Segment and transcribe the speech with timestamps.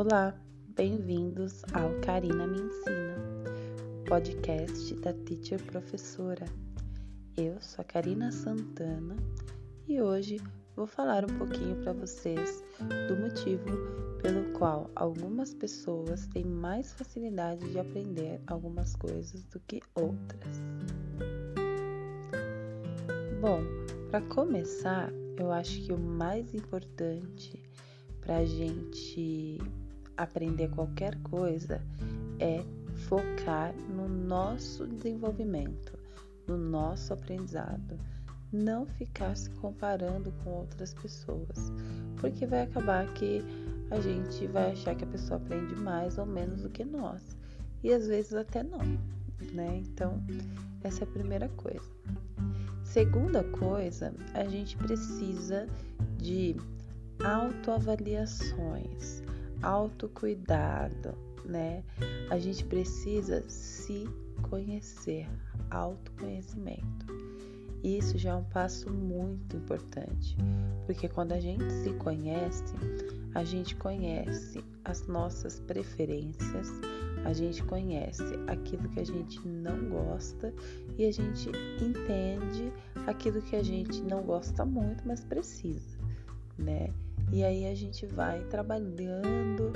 [0.00, 0.32] Olá,
[0.76, 3.16] bem-vindos ao Karina Me Ensina,
[4.06, 6.44] podcast da Teacher Professora.
[7.36, 9.16] Eu sou a Karina Santana
[9.88, 10.40] e hoje
[10.76, 12.62] vou falar um pouquinho para vocês
[13.08, 13.64] do motivo
[14.22, 20.62] pelo qual algumas pessoas têm mais facilidade de aprender algumas coisas do que outras.
[23.40, 23.62] Bom,
[24.12, 27.60] para começar, eu acho que o mais importante
[28.20, 29.58] para a gente
[30.18, 31.80] aprender qualquer coisa
[32.38, 32.62] é
[33.06, 35.98] focar no nosso desenvolvimento,
[36.46, 37.98] no nosso aprendizado.
[38.52, 41.70] Não ficar se comparando com outras pessoas,
[42.16, 43.42] porque vai acabar que
[43.90, 47.36] a gente vai achar que a pessoa aprende mais ou menos do que nós,
[47.82, 48.80] e às vezes até não,
[49.52, 49.82] né?
[49.84, 50.22] Então,
[50.82, 51.88] essa é a primeira coisa.
[52.84, 55.66] Segunda coisa, a gente precisa
[56.16, 56.56] de
[57.22, 59.22] autoavaliações,
[59.62, 61.14] autocuidado,
[61.44, 61.82] né?
[62.30, 64.08] A gente precisa se
[64.42, 65.26] conhecer,
[65.70, 67.06] autoconhecimento.
[67.82, 70.36] Isso já é um passo muito importante,
[70.84, 72.74] porque quando a gente se conhece,
[73.34, 76.72] a gente conhece as nossas preferências,
[77.24, 80.52] a gente conhece aquilo que a gente não gosta
[80.96, 82.72] e a gente entende
[83.06, 85.98] aquilo que a gente não gosta muito, mas precisa,
[86.58, 86.92] né?
[87.32, 89.72] E aí a gente vai trabalhando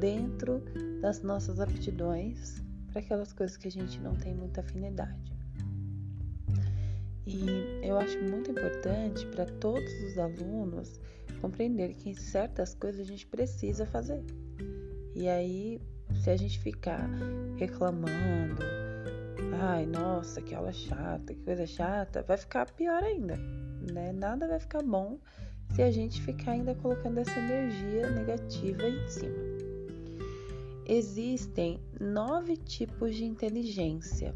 [0.00, 0.62] dentro
[1.00, 5.32] das nossas aptidões para aquelas coisas que a gente não tem muita afinidade.
[7.26, 10.98] E eu acho muito importante para todos os alunos
[11.40, 14.24] compreender que certas coisas a gente precisa fazer.
[15.14, 15.80] E aí,
[16.22, 17.08] se a gente ficar
[17.56, 18.62] reclamando,
[19.60, 23.36] ai, nossa, que aula chata, que coisa chata, vai ficar pior ainda,
[23.92, 24.12] né?
[24.12, 25.18] Nada vai ficar bom
[25.74, 29.58] se a gente ficar ainda colocando essa energia negativa em cima.
[30.86, 34.34] Existem nove tipos de inteligência,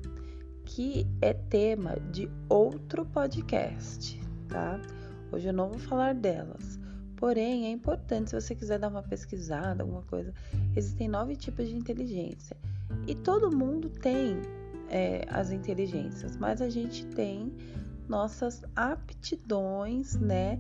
[0.65, 4.81] que é tema de outro podcast, tá?
[5.33, 6.79] Hoje eu não vou falar delas.
[7.17, 10.35] Porém, é importante se você quiser dar uma pesquisada, alguma coisa.
[10.77, 12.57] Existem nove tipos de inteligência.
[13.07, 14.43] E todo mundo tem
[14.91, 17.53] é, as inteligências, mas a gente tem
[18.09, 20.59] nossas aptidões, né?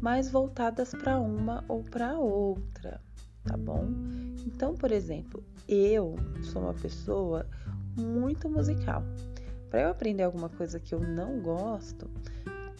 [0.00, 3.00] Mais voltadas para uma ou para outra,
[3.44, 3.88] tá bom?
[4.46, 7.46] Então, por exemplo, eu sou uma pessoa
[7.96, 9.02] muito musical.
[9.70, 12.08] Para eu aprender alguma coisa que eu não gosto,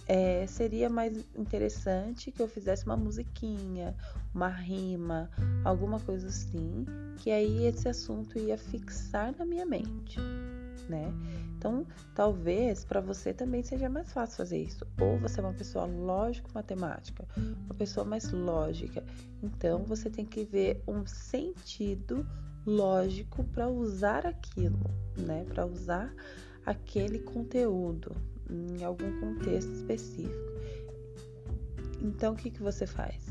[0.07, 3.95] é, seria mais interessante que eu fizesse uma musiquinha,
[4.33, 5.29] uma rima,
[5.65, 6.85] alguma coisa assim,
[7.19, 10.19] que aí esse assunto ia fixar na minha mente,
[10.85, 11.13] né?
[11.57, 14.87] Então, talvez para você também seja mais fácil fazer isso.
[15.01, 19.03] Ou você é uma pessoa lógico-matemática, uma pessoa mais lógica.
[19.43, 22.27] Então, você tem que ver um sentido
[22.65, 25.45] lógico para usar aquilo, né?
[25.45, 26.13] Para usar
[26.65, 28.13] aquele conteúdo
[28.51, 30.57] em algum contexto específico.
[32.03, 33.25] Então, o que, que você faz?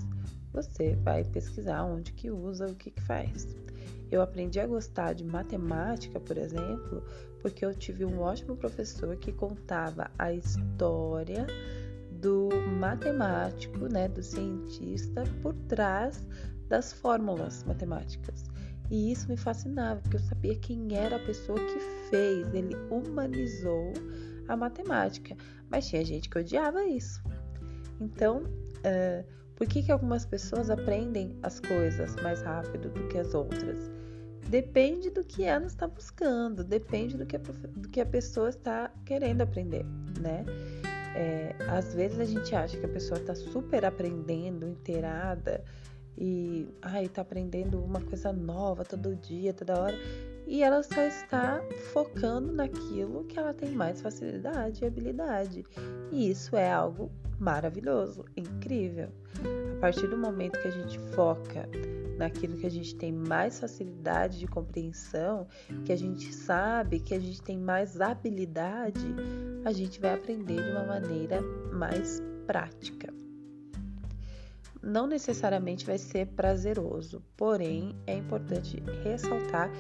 [0.53, 3.56] Você vai pesquisar onde que usa, o que, que faz.
[4.12, 7.04] Eu aprendi a gostar de matemática, por exemplo,
[7.42, 11.46] porque eu tive um ótimo professor que contava a história
[12.12, 12.50] do
[12.80, 16.24] matemático, né, do cientista por trás
[16.68, 18.46] das fórmulas matemáticas.
[18.90, 21.80] E isso me fascinava, porque eu sabia quem era a pessoa que
[22.10, 23.94] fez, ele humanizou
[24.48, 25.36] a matemática.
[25.70, 27.22] Mas tinha gente que odiava isso.
[28.00, 33.34] Então, uh, por que, que algumas pessoas aprendem as coisas mais rápido do que as
[33.34, 33.94] outras?
[34.47, 38.91] Depende do que ela está buscando, depende do que a, do que a pessoa está
[39.03, 39.85] querendo aprender,
[40.19, 40.45] né?
[41.16, 45.63] É, às vezes a gente acha que a pessoa está super aprendendo, inteirada
[46.17, 49.97] e ai, tá aprendendo uma coisa nova todo dia, toda hora,
[50.47, 55.63] e ela só está focando naquilo que ela tem mais facilidade e habilidade.
[56.12, 59.09] E isso é algo maravilhoso, incrível.
[59.77, 61.68] A partir do momento que a gente foca
[62.17, 65.47] naquilo que a gente tem mais facilidade de compreensão,
[65.83, 69.06] que a gente sabe, que a gente tem mais habilidade,
[69.63, 71.41] a gente vai aprender de uma maneira
[71.71, 73.13] mais prática.
[74.81, 79.71] Não necessariamente vai ser prazeroso, porém é importante ressaltar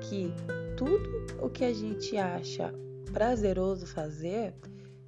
[0.00, 0.32] que
[0.76, 2.74] tudo o que a gente acha
[3.12, 4.54] prazeroso fazer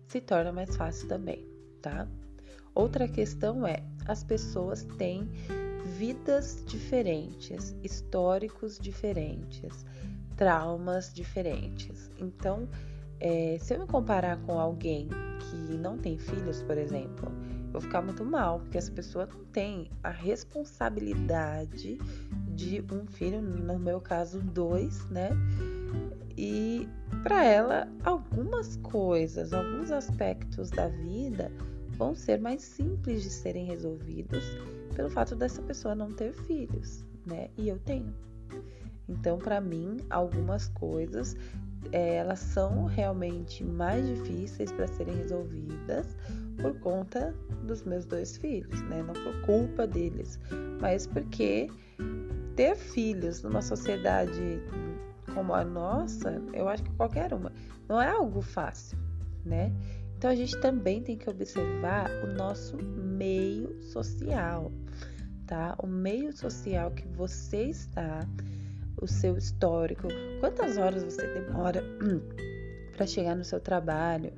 [0.06, 1.46] se torna mais fácil também,
[1.82, 2.08] tá?
[2.74, 5.28] Outra questão é: as pessoas têm
[5.84, 9.84] vidas diferentes, históricos diferentes,
[10.36, 12.10] traumas diferentes.
[12.18, 12.68] Então,
[13.18, 17.30] é, se eu me comparar com alguém que não tem filhos, por exemplo,
[17.66, 21.98] eu vou ficar muito mal, porque essa pessoa não tem a responsabilidade
[22.54, 25.30] de um filho, no meu caso, dois, né?
[26.36, 26.88] E
[27.22, 31.52] para ela, algumas coisas, alguns aspectos da vida
[31.90, 34.42] vão ser mais simples de serem resolvidos
[35.00, 37.49] pelo fato dessa pessoa não ter filhos, né?
[37.56, 38.14] E eu tenho.
[39.08, 41.35] Então, para mim, algumas coisas
[41.91, 46.14] é, elas são realmente mais difíceis para serem resolvidas
[46.61, 47.35] por conta
[47.67, 49.02] dos meus dois filhos, né?
[49.02, 50.38] Não por culpa deles,
[50.82, 51.70] mas porque
[52.55, 54.61] ter filhos numa sociedade
[55.32, 57.50] como a nossa, eu acho que qualquer uma,
[57.88, 58.99] não é algo fácil,
[59.47, 59.73] né?
[60.20, 64.70] Então a gente também tem que observar o nosso meio social,
[65.79, 68.26] O meio social que você está,
[69.00, 70.08] o seu histórico,
[70.41, 71.82] quantas horas você demora
[72.97, 74.32] para chegar no seu trabalho,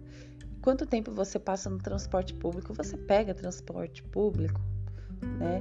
[0.61, 4.61] quanto tempo você passa no transporte público, você pega transporte público,
[5.38, 5.61] né?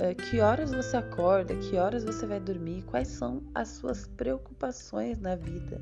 [0.00, 5.18] Eh, que horas você acorda, que horas você vai dormir, quais são as suas preocupações
[5.18, 5.80] na vida.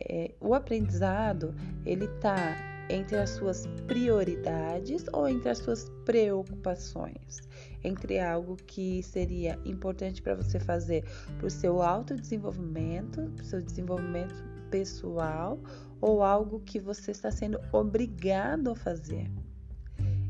[0.00, 1.54] É, o aprendizado
[1.84, 7.40] ele está entre as suas prioridades ou entre as suas preocupações,
[7.84, 11.04] entre algo que seria importante para você fazer
[11.36, 14.34] para o seu autodesenvolvimento, para o seu desenvolvimento
[14.70, 15.58] pessoal
[16.00, 19.30] ou algo que você está sendo obrigado a fazer.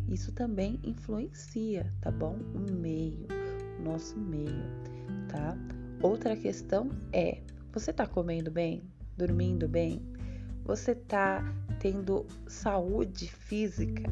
[0.08, 2.38] Isso também influencia, tá bom?
[2.55, 3.26] O meio,
[3.78, 4.64] o nosso meio,
[5.28, 5.56] tá?
[6.00, 8.82] Outra questão é: você tá comendo bem?
[9.16, 10.02] Dormindo bem?
[10.64, 11.44] Você tá
[11.78, 14.02] tendo saúde física?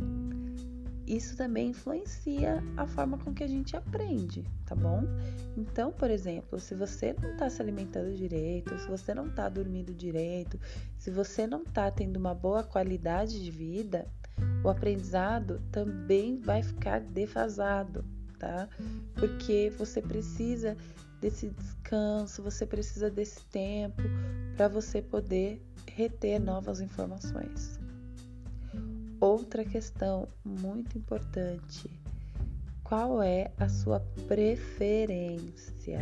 [1.06, 5.02] Isso também influencia a forma com que a gente aprende, tá bom?
[5.56, 9.94] Então, por exemplo, se você não tá se alimentando direito, se você não tá dormindo
[9.94, 10.58] direito,
[10.98, 14.08] se você não tá tendo uma boa qualidade de vida,
[14.64, 18.04] o aprendizado também vai ficar defasado,
[18.36, 18.69] tá?
[19.14, 20.76] Porque você precisa
[21.20, 24.02] desse descanso, você precisa desse tempo
[24.56, 27.78] para você poder reter novas informações.
[29.20, 31.90] Outra questão muito importante:
[32.84, 36.00] qual é a sua preferência?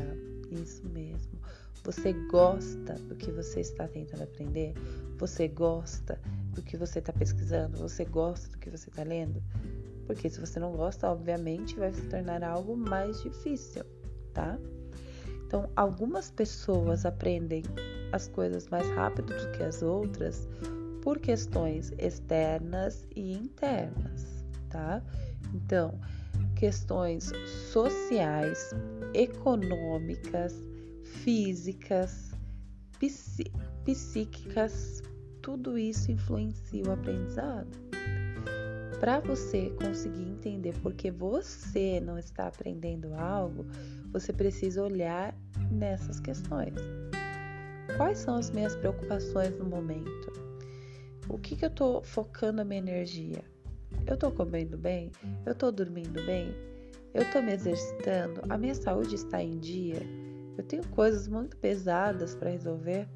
[0.50, 1.38] Isso mesmo.
[1.84, 4.72] Você gosta do que você está tentando aprender?
[5.18, 6.18] Você gosta
[6.54, 7.76] do que você está pesquisando?
[7.76, 9.42] Você gosta do que você está lendo?
[10.06, 13.84] Porque se você não gosta, obviamente vai se tornar algo mais difícil,
[14.32, 14.58] tá?
[15.54, 17.62] Então, algumas pessoas aprendem
[18.10, 20.48] as coisas mais rápido do que as outras
[21.00, 25.00] por questões externas e internas, tá?
[25.54, 25.96] Então,
[26.56, 27.30] questões
[27.70, 28.74] sociais,
[29.14, 30.52] econômicas,
[31.22, 32.32] físicas,
[33.84, 35.04] psíquicas,
[35.40, 37.70] tudo isso influencia o aprendizado.
[38.98, 43.64] Para você conseguir entender por que você não está aprendendo algo,
[44.14, 45.36] você precisa olhar
[45.72, 46.72] nessas questões.
[47.96, 50.32] Quais são as minhas preocupações no momento?
[51.28, 53.42] O que, que eu estou focando a minha energia?
[54.06, 55.10] Eu estou comendo bem?
[55.44, 56.54] Eu estou dormindo bem?
[57.12, 58.40] Eu estou me exercitando?
[58.48, 60.00] A minha saúde está em dia?
[60.56, 63.08] Eu tenho coisas muito pesadas para resolver.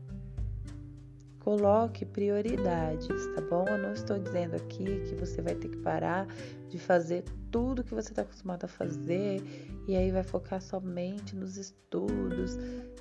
[1.39, 3.65] Coloque prioridades, tá bom?
[3.69, 6.27] Eu não estou dizendo aqui que você vai ter que parar
[6.69, 9.43] de fazer tudo que você está acostumado a fazer
[9.87, 12.57] e aí vai focar somente nos estudos.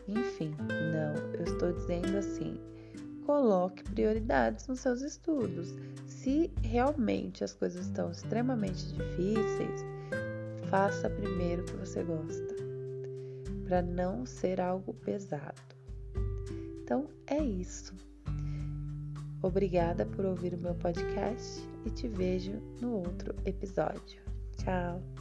[0.07, 1.33] Enfim, não.
[1.33, 2.59] Eu estou dizendo assim:
[3.25, 5.73] coloque prioridades nos seus estudos.
[6.05, 9.85] Se realmente as coisas estão extremamente difíceis,
[10.69, 12.55] faça primeiro o que você gosta
[13.67, 15.61] para não ser algo pesado.
[16.81, 17.93] Então é isso.
[19.41, 24.21] Obrigada por ouvir o meu podcast e te vejo no outro episódio.
[24.57, 25.16] Tchau!